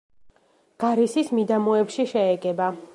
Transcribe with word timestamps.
გარისის 0.85 1.31
მიდამოებში 1.41 2.11
შეეგება. 2.17 2.77